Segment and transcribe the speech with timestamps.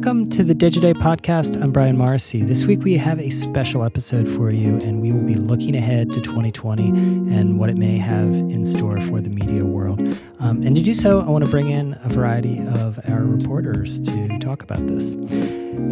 [0.00, 1.60] Welcome to the Digiday podcast.
[1.60, 2.42] I'm Brian Morrissey.
[2.42, 6.10] This week we have a special episode for you, and we will be looking ahead
[6.12, 10.00] to 2020 and what it may have in store for the media world.
[10.38, 14.00] Um, and to do so, I want to bring in a variety of our reporters
[14.00, 15.12] to talk about this.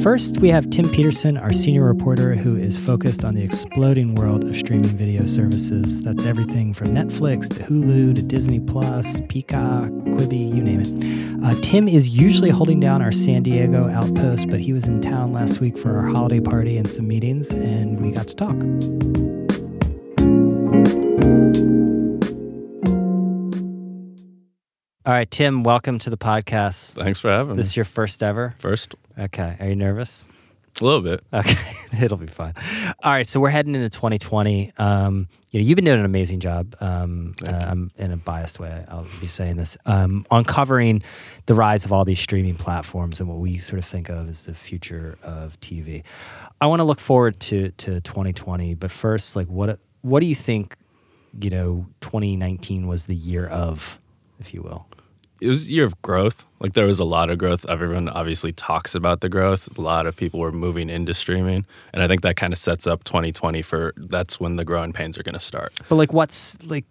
[0.03, 4.45] First, we have Tim Peterson, our senior reporter, who is focused on the exploding world
[4.45, 6.01] of streaming video services.
[6.02, 11.45] That's everything from Netflix to Hulu to Disney Plus, Peacock, Quibi, you name it.
[11.45, 15.33] Uh, Tim is usually holding down our San Diego outpost, but he was in town
[15.33, 19.48] last week for our holiday party and some meetings, and we got to talk.
[25.09, 26.93] All right, Tim, welcome to the podcast.
[27.03, 27.69] Thanks for having This me.
[27.71, 28.55] is your first ever?
[28.59, 29.57] First, Okay.
[29.59, 30.27] Are you nervous?
[30.83, 31.25] a little bit.
[31.33, 31.59] Okay,
[32.05, 32.53] it'll be fine.
[33.03, 34.71] All right, so we're heading into 2020.
[34.77, 36.77] Um, you know, you've been doing an amazing job.
[36.78, 38.84] Um, uh, I'm in a biased way.
[38.87, 41.03] I'll be saying this um, on covering
[41.47, 44.45] the rise of all these streaming platforms and what we sort of think of as
[44.45, 46.03] the future of TV.
[46.61, 50.34] I want to look forward to to 2020, but first, like, what what do you
[50.34, 50.77] think?
[51.41, 53.98] You know, 2019 was the year of,
[54.39, 54.87] if you will.
[55.41, 56.47] It was year of growth.
[56.61, 57.69] Like there was a lot of growth.
[57.69, 59.78] Everyone obviously talks about the growth.
[59.78, 62.86] A lot of people were moving into streaming, and I think that kind of sets
[62.86, 65.72] up 2020 for that's when the growing pains are going to start.
[65.89, 66.84] But like, what's like?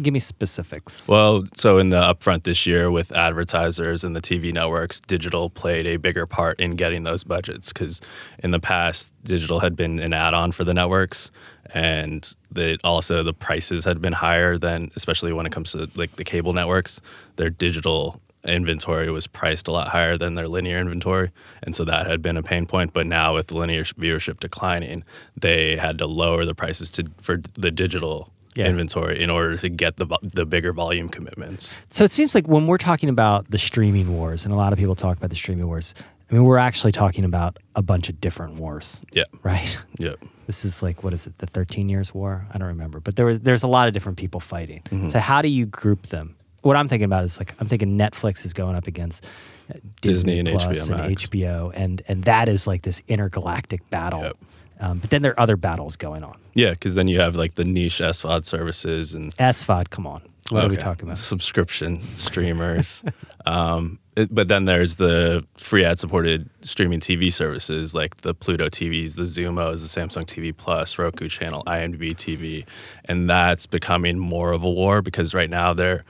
[0.00, 1.06] Give me specifics.
[1.08, 5.86] Well, so in the upfront this year with advertisers and the TV networks, digital played
[5.86, 8.00] a bigger part in getting those budgets because
[8.40, 11.30] in the past, digital had been an add-on for the networks,
[11.72, 16.16] and that also the prices had been higher than, especially when it comes to like
[16.16, 17.00] the cable networks,
[17.36, 21.30] their digital inventory was priced a lot higher than their linear inventory,
[21.62, 22.92] and so that had been a pain point.
[22.92, 25.04] But now with linear viewership declining,
[25.36, 28.66] they had to lower the prices to for the digital Yeah.
[28.68, 31.74] inventory in order to get the the bigger volume commitments.
[31.90, 34.78] So it seems like when we're talking about the streaming wars, and a lot of
[34.78, 35.94] people talk about the streaming wars,
[36.30, 39.24] I mean, we're actually talking about a bunch of different wars, Yeah.
[39.42, 39.76] right?
[39.98, 40.18] Yep.
[40.46, 42.46] This is like what is it, the 13 years war?
[42.52, 44.82] I don't remember, but there was there's a lot of different people fighting.
[44.86, 45.08] Mm-hmm.
[45.08, 46.36] So how do you group them?
[46.62, 49.24] What I'm thinking about is like I'm thinking Netflix is going up against
[49.70, 53.88] uh, Disney, Disney and Plus HBO and HBO, and and that is like this intergalactic
[53.90, 54.20] battle.
[54.22, 54.36] Yep.
[54.80, 56.36] Um, but then there are other battles going on.
[56.54, 60.64] Yeah, because then you have like the niche SVOD services and SVOD, come on, what
[60.64, 61.18] are we talking about?
[61.18, 63.02] Subscription streamers.
[63.46, 68.68] um, it- but then there's the free ad supported streaming TV services like the Pluto
[68.68, 72.66] TVs, the Xumos, the Samsung TV Plus, Roku channel, IMDb TV,
[73.06, 76.04] and that's becoming more of a war because right now they're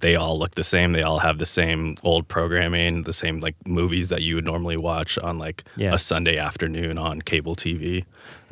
[0.00, 0.92] they all look the same.
[0.92, 4.76] They all have the same old programming, the same like movies that you would normally
[4.76, 5.92] watch on like Yeah.
[5.94, 8.04] a Sunday afternoon on cable TV.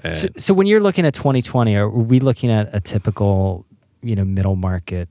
[0.02, 3.64] And So, so when you're looking at 2020, are we looking at a typical,
[4.02, 5.08] you know, middle market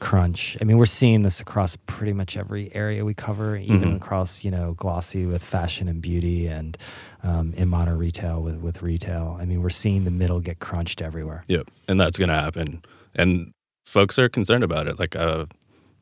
[0.00, 0.56] crunch?
[0.60, 3.96] I mean, we're seeing this across pretty much every area we cover, even Mhm.
[3.96, 6.76] across, you know, glossy with fashion and beauty, and
[7.22, 9.38] um, in modern retail with with retail.
[9.40, 11.42] I mean, we're seeing the middle get crunched everywhere.
[11.48, 12.82] Yep, and that's going to happen.
[13.14, 13.52] And
[13.86, 14.98] folks are concerned about it.
[14.98, 15.48] Like I've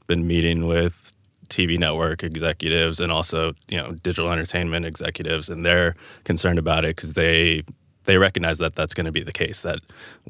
[0.07, 1.13] been meeting with
[1.49, 6.97] TV network executives and also you know digital entertainment executives, and they're concerned about it
[6.97, 7.63] because they
[8.05, 9.61] they recognize that that's going to be the case.
[9.61, 9.79] That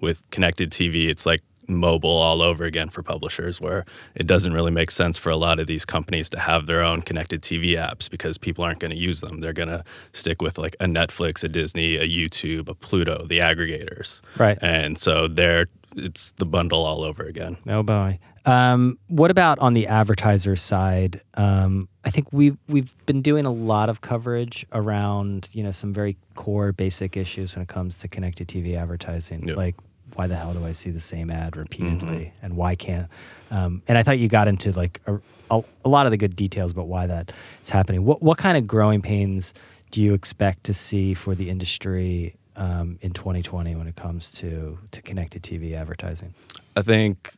[0.01, 3.85] with connected TV, it's like mobile all over again for publishers where
[4.15, 7.03] it doesn't really make sense for a lot of these companies to have their own
[7.03, 9.41] connected TV apps because people aren't going to use them.
[9.41, 13.39] They're going to stick with like a Netflix, a Disney, a YouTube, a Pluto, the
[13.39, 14.21] aggregators.
[14.39, 14.59] Right.
[14.61, 15.67] And so there,
[15.97, 17.57] it's the bundle all over again.
[17.69, 18.19] Oh boy.
[18.45, 21.21] Um, what about on the advertiser side?
[21.35, 25.93] Um, I think we've we've been doing a lot of coverage around you know some
[25.93, 29.57] very core basic issues when it comes to connected TV advertising, Yep.
[29.57, 29.77] like
[30.15, 33.09] why the hell do I see the same ad repeatedly, and why can't?
[33.51, 35.19] Um, and I thought you got into like a,
[35.51, 37.33] a, a lot of the good details about why that
[37.63, 38.05] is happening.
[38.05, 39.55] What what kind of growing pains
[39.93, 44.79] do you expect to see for the industry um, in 2020 when it comes to
[44.91, 46.35] to connected TV advertising?
[46.77, 47.33] I think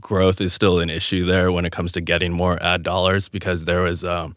[0.00, 3.64] growth is still an issue there when it comes to getting more ad dollars because
[3.64, 4.36] there was um,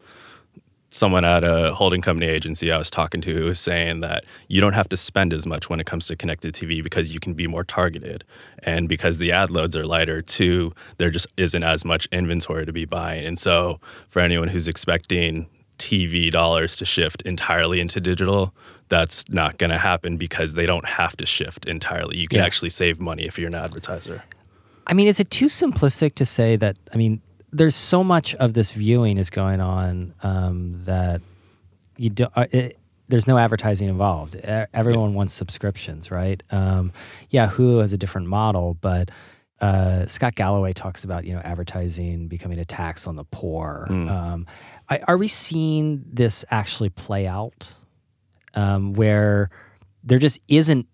[0.89, 4.59] someone at a holding company agency I was talking to who was saying that you
[4.59, 7.33] don't have to spend as much when it comes to connected TV because you can
[7.33, 8.23] be more targeted.
[8.63, 12.73] And because the ad loads are lighter too, there just isn't as much inventory to
[12.73, 13.23] be buying.
[13.25, 13.79] And so
[14.09, 15.47] for anyone who's expecting
[15.77, 18.53] TV dollars to shift entirely into digital,
[18.89, 22.17] that's not going to happen because they don't have to shift entirely.
[22.17, 22.45] You can Yeah.
[22.45, 24.23] actually save money if you're an advertiser.
[24.87, 26.77] I mean, is it too simplistic to say that?
[26.93, 31.21] I mean, there's so much of this viewing is going on um, that
[31.97, 34.35] you do, uh, it, there's no advertising involved.
[34.35, 36.41] Everyone wants subscriptions, right?
[36.49, 36.93] Um,
[37.29, 39.11] yeah, Hulu has a different model, but
[39.59, 43.85] uh, Scott Galloway talks about you know advertising becoming a tax on the poor.
[43.89, 44.09] Mm.
[44.09, 44.47] Um,
[44.89, 47.75] I, are we seeing this actually play out,
[48.55, 49.49] um, where
[50.03, 50.87] there just isn't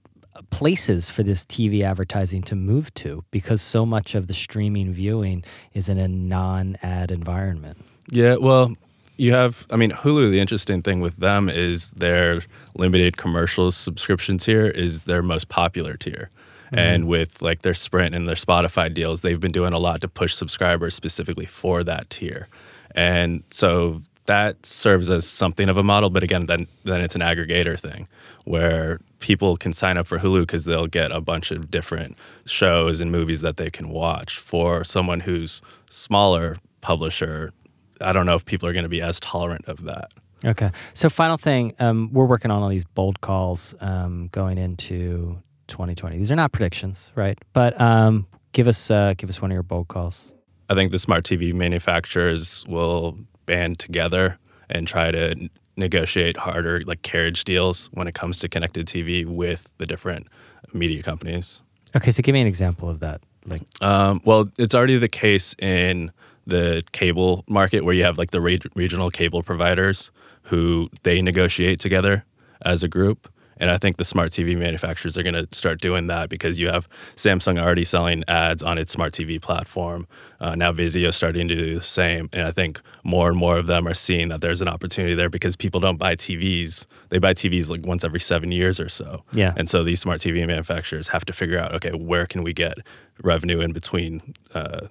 [0.57, 5.43] places for this TV advertising to move to because so much of the streaming viewing
[5.75, 7.77] is in a non-ad environment?
[8.09, 8.75] Yeah, well,
[9.17, 12.41] you have, I mean, Hulu, the interesting thing with them is their
[12.73, 16.31] limited commercial subscriptions tier is their most popular tier.
[16.65, 16.79] Mm-hmm.
[16.79, 20.07] And with like their Sprint and their Spotify deals, they've been doing a lot to
[20.07, 22.47] push subscribers specifically for that tier.
[22.95, 27.21] And so that serves as something of a model, but again, then then it's an
[27.21, 28.07] aggregator thing
[28.45, 33.01] where people can sign up for Hulu because they'll get a bunch of different shows
[33.01, 34.37] and movies that they can watch.
[34.37, 37.51] For someone who's smaller publisher,
[37.99, 40.13] I don't know if people are going to be as tolerant of that.
[40.45, 40.71] Okay.
[40.93, 46.17] So, final thing, um, we're working on all these bold calls um, going into 2020.
[46.17, 47.39] These are not predictions, right?
[47.53, 50.33] But um, give us uh, give us one of your bold calls.
[50.69, 54.37] I think the smart TV manufacturers will band together
[54.69, 59.71] and try to negotiate harder like carriage deals when it comes to connected TV with
[59.79, 60.27] the different
[60.73, 61.61] media companies.
[61.95, 63.21] Okay, so give me an example of that.
[63.45, 66.11] Like, Um, well, it's already the case in
[66.45, 70.11] the cable market where you have like the re- regional cable providers
[70.43, 72.23] who they negotiate together
[72.61, 73.29] as a group.
[73.59, 76.67] And I think the smart TV manufacturers are going to start doing that because you
[76.69, 80.07] have Samsung already selling ads on its smart TV platform.
[80.39, 82.29] Uh, now Vizio starting to do the same.
[82.33, 85.29] And I think more and more of them are seeing that there's an opportunity there
[85.29, 86.85] because people don't buy TVs.
[87.09, 89.23] They buy TVs like once every seven years or so.
[89.33, 89.53] Yeah.
[89.57, 92.77] And so these smart TV manufacturers have to figure out, okay, where can we get
[93.23, 94.87] revenue in between uh,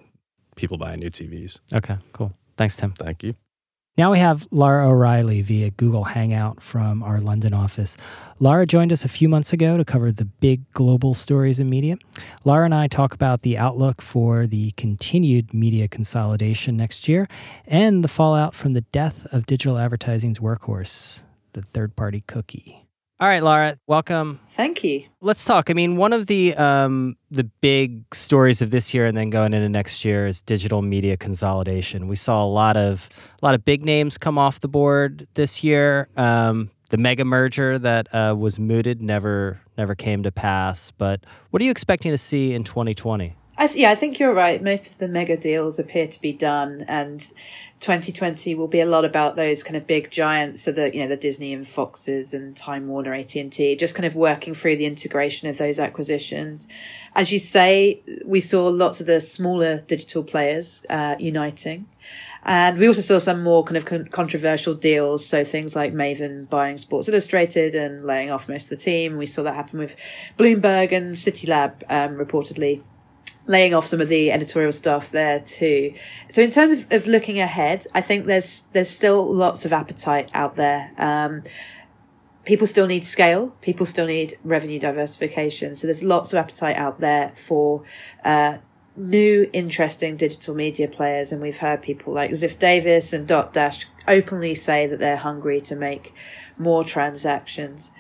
[0.57, 1.61] people buying new TVs?
[1.75, 2.33] okay, cool.
[2.57, 2.93] Thanks, Tim.
[2.93, 3.35] Thank you.
[3.99, 7.97] Now we have Lara O'Reilly via Google Hangout from our London office.
[8.39, 11.97] Lara joined us a few months ago to cover the big global stories in media.
[12.45, 17.27] Lara and I talk about the outlook for the continued media consolidation next year
[17.67, 22.86] and the fallout from the death of digital advertising's workhorse, the third party cookie.
[23.19, 24.41] All right, Laura, welcome.
[24.51, 25.05] Thank you.
[25.23, 25.71] Let's talk.
[25.71, 29.55] I mean, one of the um, the big stories of this year and then going
[29.55, 32.09] into next year is digital media consolidation.
[32.09, 33.09] We saw a lot of
[33.43, 36.09] a lot of big names come off the board this year.
[36.19, 40.91] Um, the mega merger that uh, was mooted never never came to pass.
[40.91, 43.35] But what are you expecting to see in 2020?
[43.59, 44.63] I th- yeah, I think you're right.
[44.63, 47.21] Most of the mega deals appear to be done, and
[47.81, 51.09] 2020 will be a lot about those kind of big giants, so the you know
[51.09, 54.77] the Disney and Foxes and Time Warner, AT and T, just kind of working through
[54.77, 56.69] the integration of those acquisitions.
[57.15, 61.87] As you say, we saw lots of the smaller digital players uh, uniting.
[62.49, 65.27] And we also saw some more kind of con- controversial deals.
[65.27, 69.17] So things like Maven buying Sports Illustrated and laying off most of the team.
[69.17, 69.97] We saw that happen with
[70.39, 72.85] Bloomberg and CityLab, um, reportedly
[73.47, 75.95] laying off some of the editorial stuff there too.
[76.29, 80.31] So in terms of, of looking ahead, I think there's there's still lots of appetite
[80.35, 80.93] out there.
[80.99, 81.43] Um,
[82.45, 83.49] people still need scale.
[83.61, 85.77] People still need revenue diversification.
[85.77, 87.83] So there's lots of appetite out there for
[88.25, 88.59] uh,
[88.97, 91.33] new, interesting digital media players.
[91.33, 95.77] And we've heard people like Ziff Davis and Dotdash openly say that they're hungry to
[95.77, 96.15] make
[96.57, 97.91] more transactions.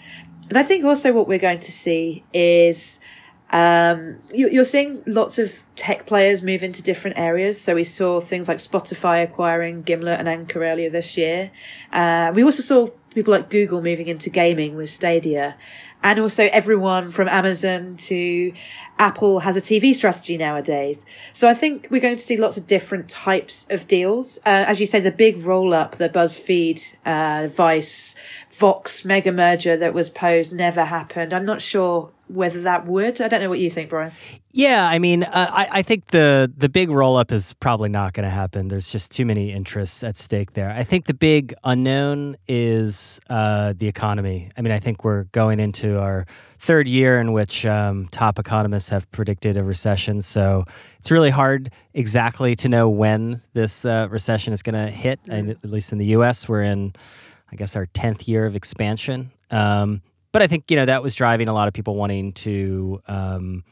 [0.49, 3.01] And I think also what we're going to see is
[3.51, 7.61] um, you, you're seeing lots of tech players move into different areas.
[7.61, 11.51] So we saw things like Spotify acquiring Gimlet and Anchor earlier this year.
[11.93, 15.57] Uh, we also saw people like Google moving into gaming with Stadia.
[16.03, 18.53] And also everyone from Amazon to
[18.99, 21.07] Apple has a TV strategy nowadays.
[21.33, 24.39] So I think we're going to see lots of different types of deals.
[24.39, 28.15] Uh, as you say, the big roll up, the BuzzFeed, uh, Vice,
[28.51, 31.33] Vox mega merger that was posed never happened.
[31.33, 33.21] I'm not sure whether that would.
[33.21, 34.13] I don't know what you think, Brian.
[34.53, 38.15] Yeah, I mean, uh, I, I think the the big roll up is probably not
[38.15, 38.69] going to happen.
[38.69, 40.71] There's just too many interests at stake there.
[40.71, 44.51] I think the big unknown is uh, the economy.
[44.57, 46.27] I mean, I think we're going into our
[46.59, 50.23] third year in which um, top economists have predicted a recession.
[50.23, 50.65] So
[50.99, 55.21] it's really hard exactly to know when this uh, recession is going to hit.
[55.29, 56.95] And at least in the U.S., we're in,
[57.53, 59.33] I guess, our tenth year of expansion.
[59.51, 60.03] Um,
[60.37, 63.01] but I think you know that was driving a lot of people wanting to.
[63.09, 63.65] Um,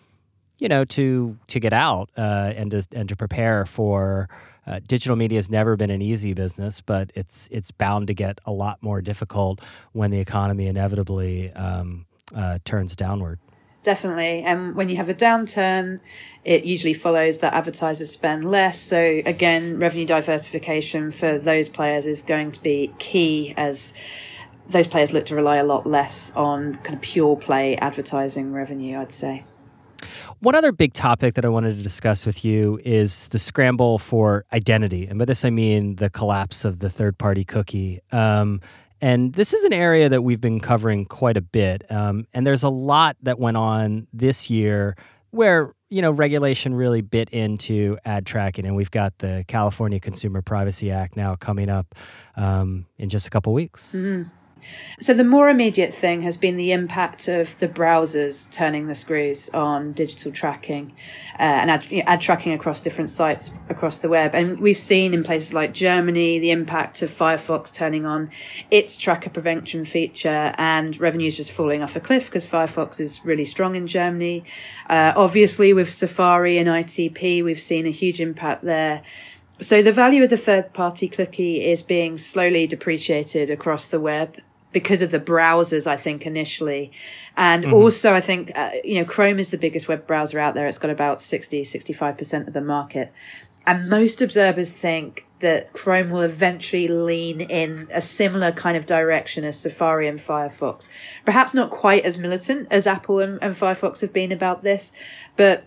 [0.58, 4.30] you know, to to get out uh, and to and to prepare for
[4.66, 8.40] uh, digital media has never been an easy business, but it's it's bound to get
[8.46, 9.60] a lot more difficult
[9.92, 13.38] when the economy inevitably um, uh, turns downward.
[13.82, 14.42] Definitely.
[14.42, 16.00] And when you have a downturn,
[16.44, 18.80] it usually follows that advertisers spend less.
[18.80, 23.92] So again, revenue diversification for those players is going to be key as
[24.68, 28.98] those players look to rely a lot less on kind of pure play advertising revenue,
[28.98, 29.44] I'd say.
[30.40, 34.44] One other big topic that I wanted to discuss with you is the scramble for
[34.52, 35.06] identity.
[35.06, 38.00] And by this, I mean the collapse of the third party cookie.
[38.12, 38.60] Um,
[39.00, 41.90] and this is an area that we've been covering quite a bit.
[41.90, 44.96] Um, and there's a lot that went on this year
[45.30, 50.42] where you know regulation really bit into ad tracking, and we've got the California Consumer
[50.42, 51.94] Privacy Act now coming up
[52.36, 53.94] um, in just a couple weeks.
[53.94, 54.28] Mm-hmm.
[54.98, 59.50] So the more immediate thing has been the impact of the browsers turning the screws
[59.50, 60.94] on digital tracking
[61.34, 64.34] uh, and ad, you know, ad, tracking across different sites across the web.
[64.34, 68.30] And we've seen in places like Germany the impact of Firefox turning on
[68.70, 73.44] its tracker prevention feature and revenues just falling off a cliff because Firefox is really
[73.44, 74.42] strong in Germany.
[74.88, 79.02] Uh, obviously, with Safari and ITP, we've seen a huge impact there.
[79.60, 84.38] So the value of the third party cookie is being slowly depreciated across the web
[84.72, 86.90] because of the browsers, I think, initially.
[87.36, 87.72] And mm-hmm.
[87.72, 90.66] also, I think, uh, you know, Chrome is the biggest web browser out there.
[90.66, 93.12] It's got about 60, 65% of the market.
[93.66, 99.44] And most observers think that Chrome will eventually lean in a similar kind of direction
[99.44, 100.88] as Safari and Firefox.
[101.24, 104.92] Perhaps not quite as militant as Apple and, and Firefox have been about this,
[105.36, 105.64] but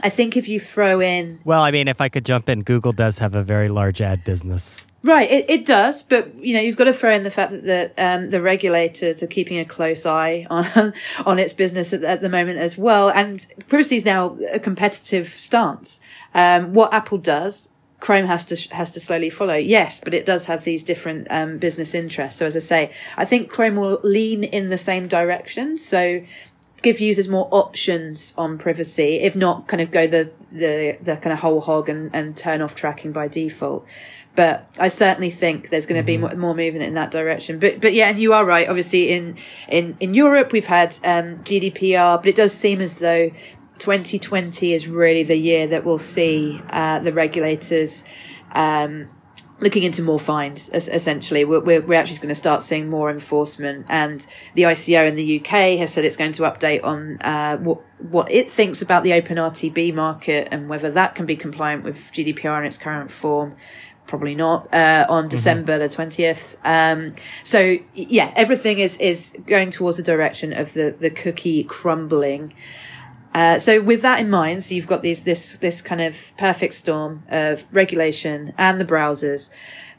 [0.00, 1.40] I think if you throw in.
[1.44, 4.24] Well, I mean, if I could jump in, Google does have a very large ad
[4.24, 4.86] business.
[5.02, 7.62] Right, it, it does, but you know you've got to throw in the fact that
[7.62, 10.92] the um, the regulators are keeping a close eye on
[11.26, 15.28] on its business at, at the moment as well, and privacy is now a competitive
[15.28, 16.00] stance.
[16.34, 17.68] Um, what Apple does,
[18.00, 19.54] Chrome has to has to slowly follow.
[19.54, 22.38] Yes, but it does have these different um, business interests.
[22.38, 25.78] So as I say, I think Chrome will lean in the same direction.
[25.78, 26.22] So
[26.82, 31.32] give users more options on privacy, if not kind of go the the the kind
[31.32, 33.86] of whole hog and, and turn off tracking by default.
[34.34, 36.30] But I certainly think there's going to mm-hmm.
[36.30, 37.58] be more, movement in that direction.
[37.58, 38.68] But but yeah, and you are right.
[38.68, 39.36] Obviously, in
[39.68, 43.30] in in Europe, we've had um, GDPR, but it does seem as though
[43.78, 48.04] 2020 is really the year that we'll see uh, the regulators.
[48.52, 49.10] Um,
[49.60, 54.26] looking into more fines essentially we're, we're, actually going to start seeing more enforcement and
[54.54, 58.30] the ICO in the UK has said it's going to update on uh, what what
[58.30, 62.60] it thinks about the open RTB market and whether that can be compliant with GDPR
[62.60, 63.56] in its current form
[64.06, 65.28] probably not uh, on mm-hmm.
[65.28, 66.02] December mm-hmm.
[66.02, 71.10] the 20th um, so yeah everything is is going towards the direction of the the
[71.10, 72.54] cookie crumbling
[73.34, 76.74] uh, so with that in mind, so you've got these this this kind of perfect
[76.74, 79.50] storm of regulation and the browsers.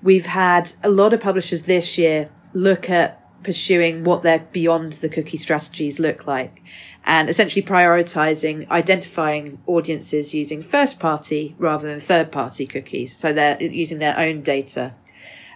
[0.02, 5.10] We've had a lot of publishers this year look at pursuing what their beyond the
[5.10, 6.62] cookie strategies look like
[7.06, 13.16] and essentially prioritizing identifying audiences using first party rather than third party cookies.
[13.16, 14.94] So they're using their own data.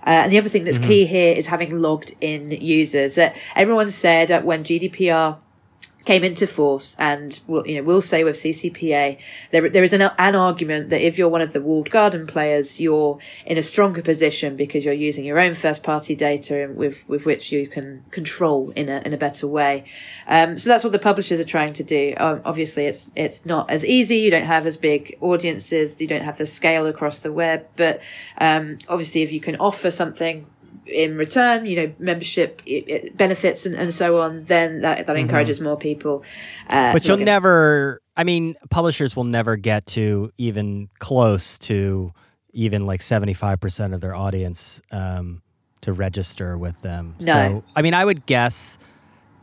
[0.05, 0.87] Uh, and the other thing that's mm-hmm.
[0.87, 5.37] key here is having logged in users that everyone said when GDPR
[6.05, 9.17] came into force and we'll, you know, we'll say with CCPA,
[9.51, 12.79] there, there is an, an argument that if you're one of the walled garden players,
[12.79, 17.25] you're in a stronger position because you're using your own first party data with, with
[17.25, 19.85] which you can control in a, in a better way.
[20.27, 22.13] Um, so that's what the publishers are trying to do.
[22.17, 24.17] Um, obviously it's, it's not as easy.
[24.17, 26.01] You don't have as big audiences.
[26.01, 28.01] You don't have the scale across the web, but,
[28.37, 30.47] um, obviously if you can offer something
[30.85, 32.61] in return, you know, membership
[33.15, 35.17] benefits and, and so on, then that, that mm-hmm.
[35.17, 36.23] encourages more people.
[36.69, 42.13] Uh, but you'll never, I mean, publishers will never get to even close to
[42.51, 45.41] even like 75% of their audience um,
[45.81, 47.15] to register with them.
[47.19, 47.33] No.
[47.33, 48.77] So, I mean, I would guess,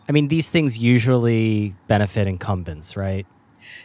[0.08, 3.26] I mean, these things usually benefit incumbents, right?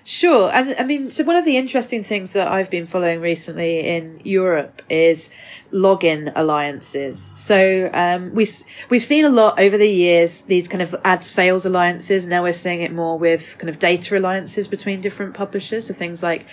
[0.03, 0.51] Sure.
[0.53, 4.21] And I mean, so one of the interesting things that I've been following recently in
[4.23, 5.31] Europe is
[5.71, 7.19] login alliances.
[7.19, 8.47] So, um, we,
[8.89, 12.27] we've seen a lot over the years, these kind of ad sales alliances.
[12.27, 15.87] Now we're seeing it more with kind of data alliances between different publishers.
[15.87, 16.45] So things like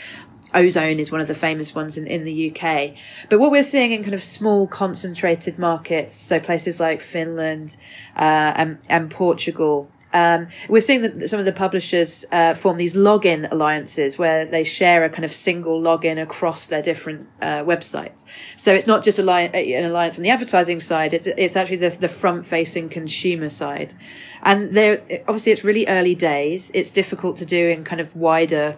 [0.55, 2.95] Ozone is one of the famous ones in, in the UK.
[3.29, 7.77] But what we're seeing in kind of small concentrated markets, so places like Finland,
[8.17, 12.95] uh, and, and Portugal, um, we're seeing that some of the publishers uh, form these
[12.95, 18.25] login alliances where they share a kind of single login across their different uh, websites.
[18.57, 21.91] So it's not just a an alliance on the advertising side; it's it's actually the
[21.91, 23.95] the front facing consumer side.
[24.43, 26.71] And there, obviously, it's really early days.
[26.75, 28.77] It's difficult to do in kind of wider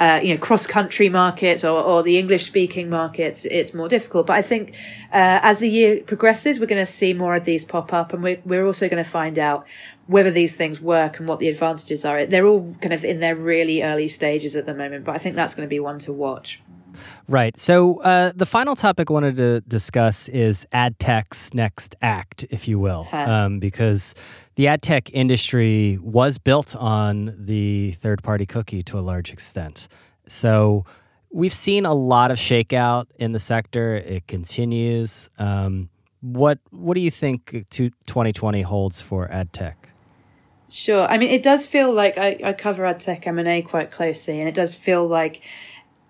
[0.00, 4.26] uh, you know, cross country markets or, or the English speaking markets, it's more difficult.
[4.26, 4.74] But I think
[5.12, 8.22] uh, as the year progresses, we're going to see more of these pop up, and
[8.22, 9.66] we're, we're also going to find out
[10.06, 12.26] whether these things work and what the advantages are.
[12.26, 15.36] They're all kind of in their really early stages at the moment, but I think
[15.36, 16.60] that's going to be one to watch.
[17.28, 17.58] Right.
[17.58, 22.68] So uh, the final topic I wanted to discuss is ad tech's next act, if
[22.68, 24.14] you will, um, because
[24.56, 29.88] the ad tech industry was built on the third party cookie to a large extent.
[30.26, 30.84] So
[31.30, 33.96] we've seen a lot of shakeout in the sector.
[33.96, 35.30] It continues.
[35.38, 35.88] Um,
[36.20, 39.88] what What do you think 2020 holds for ad tech?
[40.72, 41.06] Sure.
[41.06, 43.90] I mean, it does feel like I, I cover ad tech M and A quite
[43.90, 45.42] closely, and it does feel like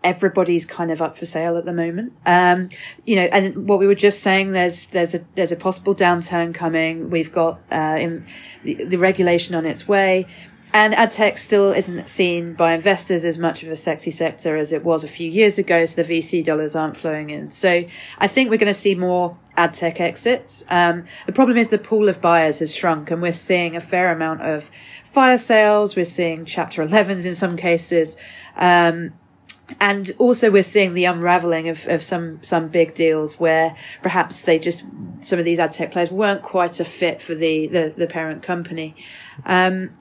[0.05, 2.13] everybody's kind of up for sale at the moment.
[2.27, 2.69] Um,
[3.05, 6.55] you know, and what we were just saying, there's there's a there's a possible downturn
[6.55, 7.11] coming.
[7.11, 8.27] We've got uh, in,
[8.65, 10.27] the, the regulation on its way.
[10.75, 14.73] And ad tech still isn't seen by investors as much of a sexy sector as
[14.73, 15.85] it was a few years ago.
[15.85, 17.51] So the VC dollars aren't flowing in.
[17.51, 17.85] So
[18.19, 20.65] I think we're going to see more ad tech exits.
[20.71, 24.11] Um, the problem is the pool of buyers has shrunk and we're seeing a fair
[24.11, 24.71] amount of
[25.05, 25.95] fire sales.
[25.95, 28.17] We're seeing chapter 11s in some cases.
[28.57, 29.13] Um,
[29.81, 34.59] and also we're seeing the unraveling of, of some some big deals where perhaps they
[34.59, 34.85] just
[35.21, 38.43] some of these ad tech players weren't quite a fit for the the, the parent
[38.43, 38.95] company.
[39.45, 39.97] Um,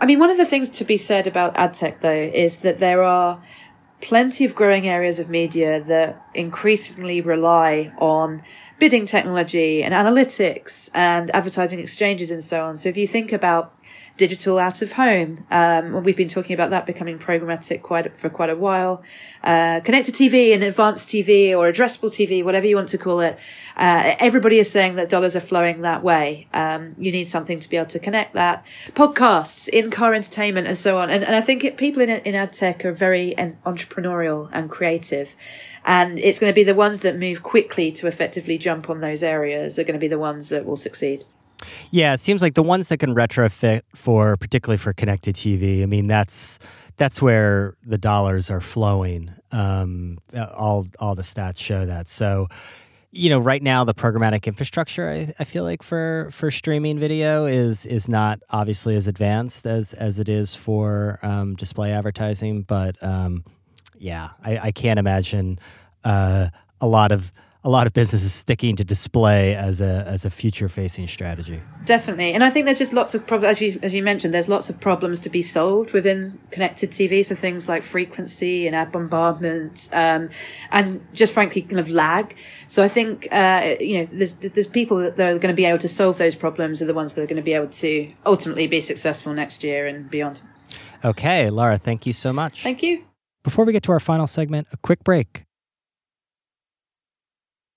[0.00, 2.78] i mean one of the things to be said about ad tech though is that
[2.78, 3.42] there are
[4.00, 8.42] plenty of growing areas of media that increasingly rely on
[8.78, 12.76] bidding technology and analytics and advertising exchanges and so on.
[12.76, 13.74] So if you think about
[14.18, 15.46] digital out of home.
[15.50, 19.02] Um, we've been talking about that becoming programmatic quite for quite a while.
[19.42, 23.38] Uh, connected TV and advanced TV or addressable TV, whatever you want to call it.
[23.76, 26.48] Uh, everybody is saying that dollars are flowing that way.
[26.52, 28.66] Um, you need something to be able to connect that.
[28.90, 31.08] Podcasts, in-car entertainment, and so on.
[31.08, 33.34] And, and I think it, people in in ad tech are very
[33.64, 35.36] entrepreneurial and creative,
[35.84, 39.22] and it's going to be the ones that move quickly to effectively jump on those
[39.22, 41.24] areas are going to be the ones that will succeed.
[41.90, 45.82] Yeah, it seems like the ones that can retrofit for, particularly for connected TV.
[45.82, 46.58] I mean, that's
[46.96, 49.32] that's where the dollars are flowing.
[49.52, 50.18] Um,
[50.54, 52.08] all all the stats show that.
[52.08, 52.48] So,
[53.10, 57.46] you know, right now the programmatic infrastructure, I, I feel like for for streaming video
[57.46, 62.62] is is not obviously as advanced as as it is for um, display advertising.
[62.62, 63.44] But um,
[63.96, 65.58] yeah, I, I can't imagine
[66.04, 66.48] uh,
[66.80, 67.32] a lot of
[67.64, 71.60] a lot of businesses sticking to display as a as a future facing strategy.
[71.84, 74.32] Definitely, and I think there's just lots of problems as you as you mentioned.
[74.32, 77.24] There's lots of problems to be solved within connected TV.
[77.24, 80.30] So things like frequency and ad bombardment, um,
[80.70, 82.36] and just frankly, kind of lag.
[82.68, 85.78] So I think uh, you know there's there's people that are going to be able
[85.78, 88.66] to solve those problems are the ones that are going to be able to ultimately
[88.68, 90.42] be successful next year and beyond.
[91.04, 92.62] Okay, Laura, thank you so much.
[92.62, 93.04] Thank you.
[93.42, 95.47] Before we get to our final segment, a quick break.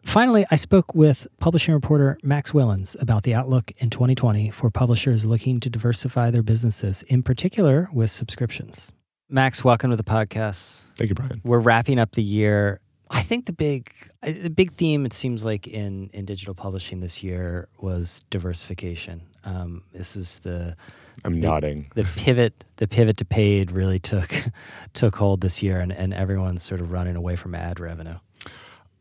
[0.04, 5.26] Finally, I spoke with publishing reporter Max Willens about the outlook in 2020 for publishers
[5.26, 8.92] looking to diversify their businesses, in particular with subscriptions.
[9.30, 10.82] Max, welcome to the podcast.
[10.96, 11.42] Thank you, Brian.
[11.44, 12.82] We're wrapping up the year.
[13.10, 17.24] I think the big the big theme it seems like in in digital publishing this
[17.24, 19.22] year was diversification.
[19.44, 20.76] Um, this is the
[21.24, 21.88] I'm the, nodding.
[21.96, 24.34] The pivot the pivot to paid really took
[24.94, 28.18] took hold this year, and, and everyone's sort of running away from ad revenue.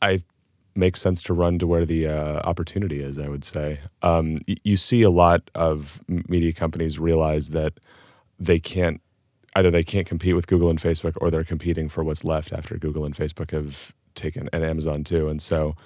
[0.02, 0.20] I
[0.80, 3.18] makes sense to run to where the uh, opportunity is.
[3.18, 7.74] I would say um, y- you see a lot of media companies realize that
[8.38, 9.00] they can't
[9.56, 12.76] either they can't compete with Google and Facebook, or they're competing for what's left after
[12.76, 15.28] Google and Facebook have taken and Amazon too.
[15.28, 15.76] And so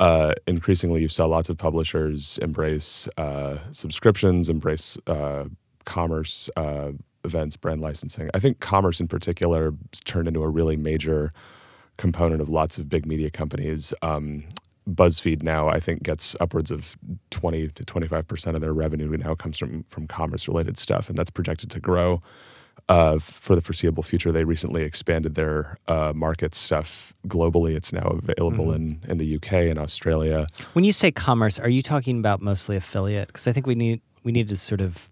[0.00, 5.44] uh, increasingly, you saw lots of publishers embrace uh, subscriptions, embrace uh,
[5.84, 6.92] commerce uh,
[7.24, 8.30] events, brand licensing.
[8.34, 9.74] I think commerce in particular
[10.04, 11.32] turned into a really major
[11.98, 13.92] component of lots of big media companies.
[14.00, 14.44] Um,
[14.88, 16.96] BuzzFeed now, I think, gets upwards of
[17.30, 21.28] 20 to 25% of their revenue now comes from, from commerce related stuff, and that's
[21.28, 22.22] projected to grow
[22.88, 24.32] uh, for the foreseeable future.
[24.32, 27.76] They recently expanded their uh, market stuff globally.
[27.76, 29.04] It's now available mm-hmm.
[29.04, 30.46] in, in the UK and Australia.
[30.72, 33.28] When you say commerce, are you talking about mostly affiliate?
[33.28, 35.08] Because I think we need we need to sort of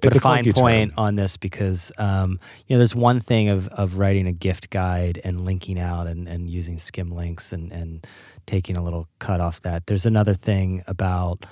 [0.00, 0.98] put it's a, a fine point term.
[0.98, 5.20] on this because um, you know there's one thing of, of writing a gift guide
[5.24, 8.06] and linking out and, and using Skimlinks and, and
[8.46, 9.86] taking a little cut off that.
[9.86, 11.44] There's another thing about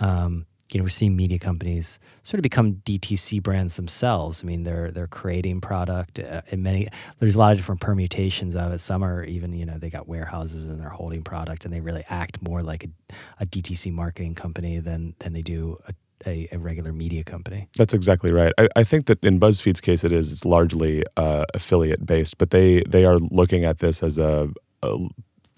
[0.00, 4.42] um, you know we're seeing media companies sort of become DTC brands themselves.
[4.42, 6.88] I mean they're they're creating product uh, in many.
[7.18, 8.80] There's a lot of different permutations of it.
[8.80, 12.04] Some are even you know they got warehouses and they're holding product and they really
[12.08, 12.88] act more like a,
[13.40, 15.94] a DTC marketing company than than they do a
[16.26, 17.68] a, a, regular media company.
[17.76, 18.52] That's exactly right.
[18.58, 22.50] I, I, think that in BuzzFeed's case, it is it's largely uh, affiliate based, but
[22.50, 24.50] they they are looking at this as a,
[24.82, 24.96] a,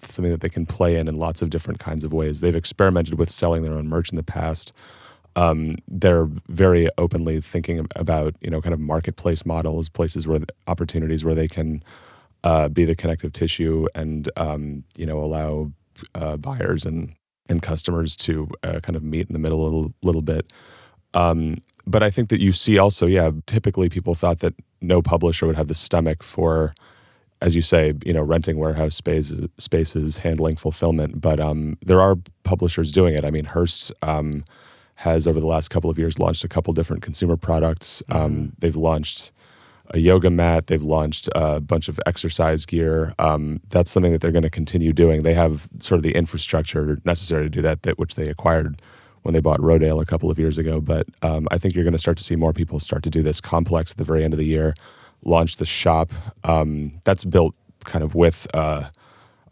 [0.07, 2.41] something that they can play in in lots of different kinds of ways.
[2.41, 4.73] They've experimented with selling their own merch in the past.
[5.35, 11.23] Um, they're very openly thinking about you know kind of marketplace models, places where opportunities
[11.23, 11.83] where they can
[12.43, 15.71] uh, be the connective tissue and um, you know allow
[16.15, 17.15] uh, buyers and
[17.51, 20.51] and customers to uh, kind of meet in the middle a little, little bit.
[21.13, 25.45] Um, but I think that you see also, yeah, typically people thought that no publisher
[25.45, 26.73] would have the stomach for,
[27.41, 31.21] as you say, you know, renting warehouse spaces, spaces handling fulfillment.
[31.21, 33.25] But um, there are publishers doing it.
[33.25, 34.43] I mean, Hearst um,
[34.95, 38.01] has over the last couple of years launched a couple different consumer products.
[38.09, 38.45] Um, mm-hmm.
[38.59, 39.31] They've launched
[39.93, 40.67] a yoga mat.
[40.67, 43.13] They've launched a bunch of exercise gear.
[43.19, 45.23] Um, that's something that they're going to continue doing.
[45.23, 48.81] They have sort of the infrastructure necessary to do that, that which they acquired
[49.23, 50.81] when they bought Rodale a couple of years ago.
[50.81, 53.21] But um, I think you're going to start to see more people start to do
[53.21, 54.73] this complex at the very end of the year.
[55.23, 56.11] Launch the shop
[56.43, 58.89] um, that's built kind of with uh,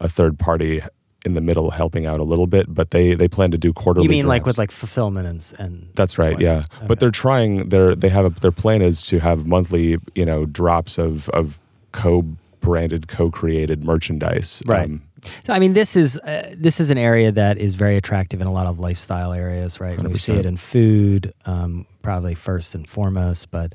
[0.00, 0.82] a third party
[1.24, 4.04] in the middle helping out a little bit, but they they plan to do quarterly.
[4.04, 4.28] You mean drops.
[4.28, 6.64] like with like fulfillment and and That's right, yeah.
[6.76, 6.86] Okay.
[6.86, 7.68] But they're trying.
[7.68, 11.60] They're they have a, their plan is to have monthly, you know, drops of of
[11.92, 14.62] co-branded, co-created merchandise.
[14.66, 14.90] Right.
[14.90, 15.02] Um,
[15.44, 18.46] so, I mean, this is uh, this is an area that is very attractive in
[18.46, 19.98] a lot of lifestyle areas, right?
[19.98, 23.74] And we see it in food, um, probably first and foremost, but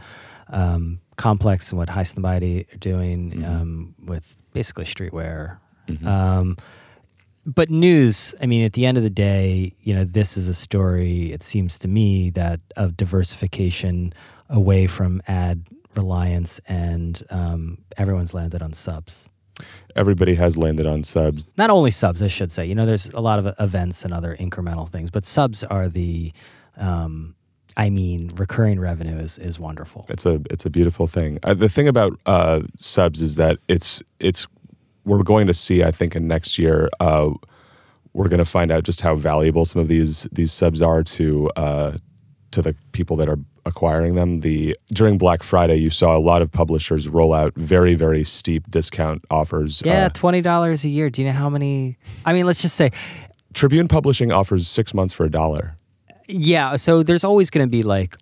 [0.49, 3.45] um, complex and what Highsnobiety are doing mm-hmm.
[3.45, 5.57] um, with basically streetwear.
[5.87, 6.53] Mm-hmm.
[7.45, 10.53] But news, I mean, at the end of the day, you know, this is a
[10.53, 14.13] story, it seems to me, that of diversification
[14.49, 19.29] away from ad reliance and um, everyone's landed on subs.
[19.95, 21.45] Everybody has landed on subs.
[21.57, 22.65] Not only subs, I should say.
[22.65, 26.33] You know, there's a lot of events and other incremental things, but subs are the,
[26.75, 27.35] um,
[27.77, 30.05] I mean, recurring revenue is is wonderful.
[30.09, 31.39] It's a it's a beautiful thing.
[31.43, 34.47] Uh, the thing about uh, subs is that it's it's
[35.05, 37.29] we're going to see, I think, in next year, uh,
[38.13, 41.49] we're going to find out just how valuable some of these these subs are to
[41.55, 41.97] uh,
[42.51, 44.39] to the people that are acquiring them.
[44.39, 48.69] The during Black Friday, you saw a lot of publishers roll out very very steep
[48.69, 49.81] discount offers.
[49.85, 51.09] Yeah, uh, twenty dollars a year.
[51.09, 51.97] Do you know how many?
[52.25, 52.91] I mean, let's just say
[53.53, 55.75] Tribune Publishing offers six months for a dollar.
[56.27, 58.15] Yeah, so there's always going to be like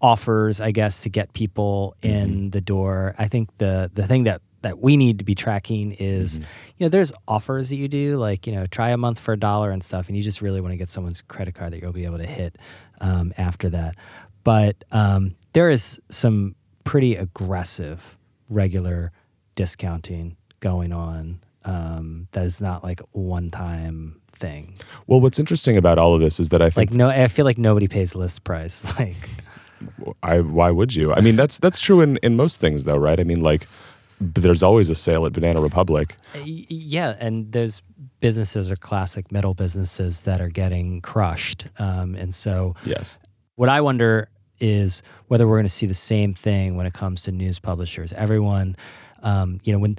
[0.00, 2.48] offers, I guess, to get people in mm-hmm.
[2.50, 3.14] the door.
[3.16, 6.48] I think the the thing that that we need to be tracking is, mm-hmm.
[6.78, 9.38] you know, there's offers that you do, like, you know, try a month for a
[9.38, 11.92] dollar and stuff, and you just really want to get someone's credit card that you'll
[11.92, 12.56] be able to hit
[13.00, 13.94] um, after that.
[14.42, 18.18] But um, there is some pretty aggressive
[18.50, 19.12] regular
[19.54, 24.74] discounting going on um, that is not like one time thing.
[25.06, 27.44] Well, what's interesting about all of this is that I think like no, I feel
[27.44, 28.84] like nobody pays list price.
[28.98, 29.28] Like,
[30.22, 31.12] I why would you?
[31.12, 33.20] I mean, that's that's true in in most things, though, right?
[33.20, 33.66] I mean, like
[34.20, 36.16] there's always a sale at Banana Republic.
[36.34, 37.82] Uh, yeah, and there's
[38.20, 43.18] businesses or classic metal businesses that are getting crushed, um, and so yes,
[43.56, 47.22] what I wonder is whether we're going to see the same thing when it comes
[47.22, 48.12] to news publishers.
[48.14, 48.76] Everyone,
[49.22, 49.96] um, you know, when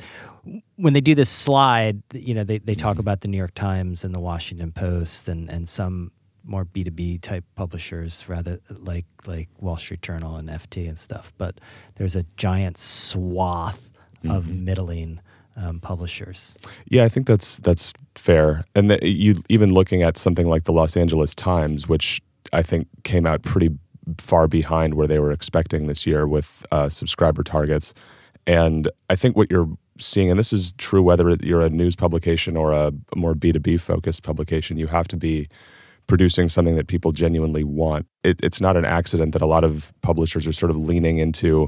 [0.78, 3.02] when they do this slide, you know, they, they talk mm-hmm.
[3.02, 6.12] about the New York Times and the Washington Post and and some
[6.44, 10.98] more B two B type publishers, rather like like Wall Street Journal and FT and
[10.98, 11.34] stuff.
[11.38, 11.60] But
[11.96, 13.92] there's a giant swath
[14.24, 14.36] mm-hmm.
[14.36, 15.20] of middling
[15.56, 16.54] um, publishers.
[16.88, 18.66] Yeah, I think that's that's fair.
[18.76, 22.22] And the, you even looking at something like the Los Angeles Times, which
[22.54, 23.72] I think came out pretty
[24.20, 27.94] far behind where they were expecting this year with uh, subscriber targets.
[28.46, 32.56] And I think what you're seeing, and this is true whether you're a news publication
[32.56, 35.50] or a more B2B focused publication, you have to be
[36.08, 38.06] producing something that people genuinely want.
[38.24, 41.68] It, it's not an accident that a lot of publishers are sort of leaning into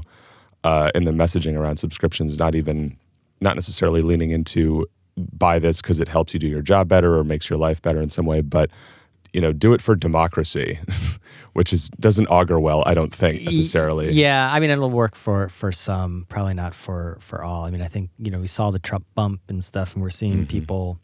[0.64, 2.96] uh, in the messaging around subscriptions, not even
[3.40, 7.24] not necessarily leaning into buy this because it helps you do your job better or
[7.24, 8.70] makes your life better in some way, but
[9.32, 10.78] you know, do it for democracy,
[11.52, 14.12] which is doesn't augur well, I don't think necessarily.
[14.12, 17.64] Yeah, I mean, it'll work for for some, probably not for for all.
[17.64, 20.10] I mean, I think you know we saw the Trump bump and stuff, and we're
[20.10, 20.44] seeing mm-hmm.
[20.46, 20.98] people,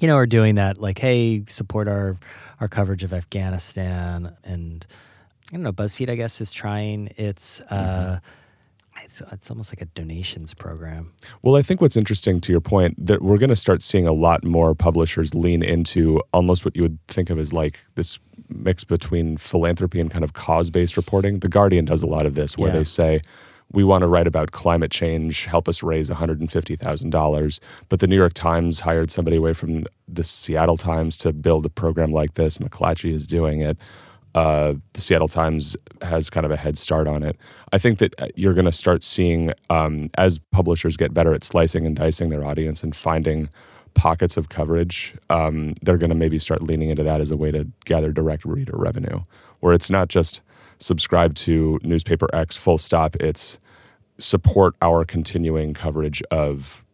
[0.00, 0.78] you know, are doing that.
[0.78, 2.18] Like, hey, support our
[2.60, 4.84] our coverage of Afghanistan, and
[5.50, 7.60] I don't know, BuzzFeed, I guess, is trying its.
[7.70, 8.36] Uh, mm-hmm
[9.10, 11.12] it's, it's almost like a donations program.
[11.42, 14.12] Well, I think what's interesting to your point that we're going to start seeing a
[14.12, 18.84] lot more publishers lean into almost what you would think of as like this mix
[18.84, 21.40] between philanthropy and kind of cause-based reporting.
[21.40, 22.78] The Guardian does a lot of this where yeah.
[22.78, 23.20] they say
[23.72, 27.60] we want to write about climate change, help us raise $150,000.
[27.88, 31.70] But the New York Times hired somebody away from the Seattle Times to build a
[31.70, 32.58] program like this.
[32.58, 33.76] McClatchy is doing it
[34.34, 37.36] uh, the Seattle Times has kind of a head start on it.
[37.72, 41.42] I think that uh, you're going to start seeing um, as publishers get better at
[41.42, 43.48] slicing and dicing their audience and finding
[43.94, 47.50] pockets of coverage, um, they're going to maybe start leaning into that as a way
[47.50, 49.20] to gather direct reader revenue,
[49.60, 50.40] where it's not just
[50.78, 53.16] subscribe to newspaper X full stop.
[53.16, 53.58] It's
[54.18, 56.84] support our continuing coverage of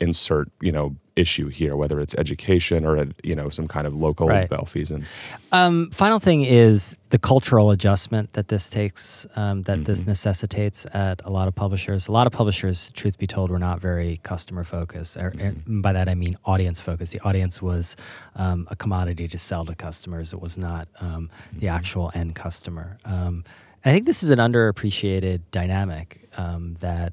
[0.00, 4.28] insert you know issue here whether it's education or you know some kind of local
[4.28, 4.50] Right.
[4.50, 5.12] malfeasance
[5.52, 10.10] Um, final thing is the cultural adjustment that this takes, um, that this Mm-hmm.
[10.10, 12.08] necessitates at a lot of publishers.
[12.08, 15.16] A lot of publishers, truth be told, were not very customer focused.
[15.16, 15.80] Mm-hmm.
[15.80, 17.12] by that I mean audience focused.
[17.12, 17.96] The audience was
[18.34, 20.32] um, a commodity to sell to customers.
[20.34, 21.76] It was not um, the Mm-hmm.
[21.78, 22.98] actual end customer.
[23.04, 23.44] Um,
[23.84, 27.12] I think this is an underappreciated dynamic um, that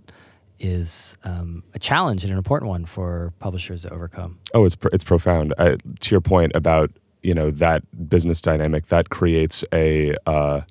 [0.63, 4.39] is um, a challenge and an important one for publishers to overcome.
[4.53, 5.53] Oh, it's pr- it's profound.
[5.57, 10.61] I, to your point about you know that business dynamic, that creates a uh,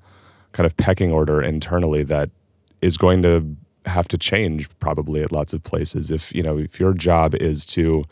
[0.53, 2.31] kind of pecking order internally that
[2.81, 6.11] is going to have to change probably at lots of places.
[6.11, 8.05] If you know if your job is to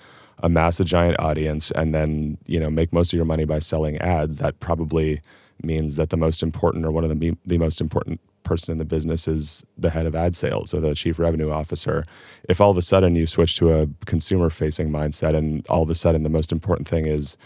[0.43, 3.99] amass a giant audience and then you know make most of your money by selling
[3.99, 5.21] ads, that probably
[5.63, 8.85] means that the most important or one of the the most important person in the
[8.97, 12.03] business is the head of ad sales or the chief revenue officer.
[12.49, 15.91] If all of a sudden you switch to a consumer facing mindset and all of
[15.91, 17.37] a sudden the most important thing is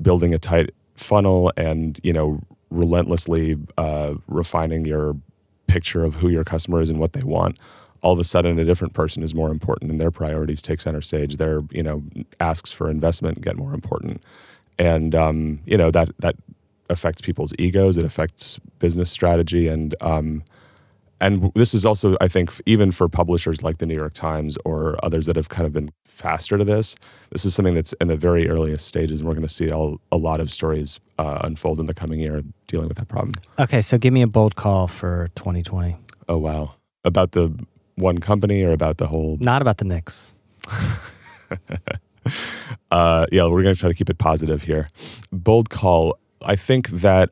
[0.00, 5.16] building a tight funnel and you know relentlessly uh, refining your
[5.66, 7.58] picture of who your customer is and what they want
[8.02, 11.00] all of a sudden a different person is more important and their priorities take center
[11.00, 12.02] stage their you know
[12.40, 14.22] asks for investment get more important
[14.78, 16.36] and um, you know that that
[16.92, 20.42] affects people's egos it affects business strategy and um,
[21.20, 24.96] and this is also i think even for publishers like the new york times or
[25.02, 26.94] others that have kind of been faster to this
[27.30, 30.00] this is something that's in the very earliest stages and we're going to see all,
[30.10, 33.80] a lot of stories uh, unfold in the coming year dealing with that problem Okay,
[33.82, 35.96] so give me a bold call for 2020.
[36.28, 36.74] oh wow
[37.04, 37.52] about the
[37.96, 40.34] one company or about the whole Not about the Knicks.
[42.90, 44.88] uh, yeah, we're going to try to keep it positive here.
[45.30, 46.18] Bold call.
[46.44, 47.30] I think that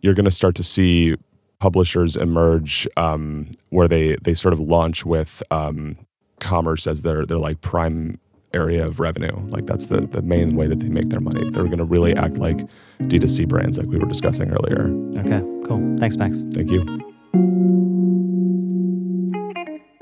[0.00, 1.16] you're going to start to see
[1.60, 5.96] publishers emerge um, where they they sort of launch with um,
[6.40, 8.18] commerce as their their like prime
[8.52, 9.36] area of revenue.
[9.48, 11.48] Like that's the the main way that they make their money.
[11.50, 12.58] They're going to really act like
[13.02, 14.88] D2C brands, like we were discussing earlier.
[15.20, 15.96] Okay, cool.
[15.98, 16.42] Thanks, Max.
[16.52, 17.13] Thank you.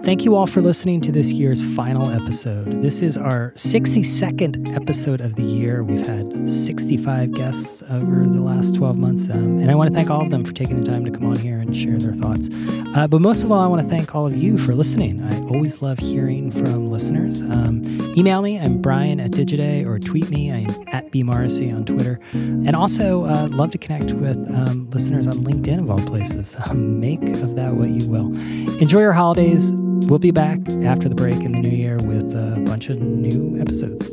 [0.05, 2.83] Thank you all for listening to this year's final episode.
[2.83, 5.85] This is our 62nd episode of the year.
[5.85, 10.11] We've had 65 guests over the last 12 months, um, and I want to thank
[10.11, 12.49] all of them for taking the time to come on here and share their thoughts.
[12.97, 15.23] Uh, but most of all, I want to thank all of you for listening.
[15.23, 17.41] I always love hearing from listeners.
[17.41, 17.85] Um,
[18.19, 22.19] email me, I'm Brian at Digiday, or tweet me, I'm at bmorrissey on Twitter.
[22.33, 26.57] And also, uh, love to connect with um, listeners on LinkedIn of all places.
[26.75, 28.37] Make of that what you will.
[28.81, 29.71] Enjoy your holidays.
[30.09, 33.59] We'll be back after the break in the new year with a bunch of new
[33.61, 34.13] episodes.